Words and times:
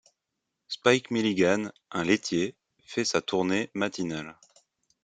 Spike 0.67 1.11
Milligan, 1.13 1.71
un 1.91 2.03
laitier, 2.05 2.55
fait 2.83 3.05
sa 3.05 3.21
tournée 3.21 3.69
matinale. 3.75 4.35